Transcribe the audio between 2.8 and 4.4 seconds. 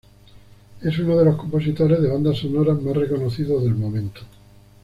más reconocidos del momento.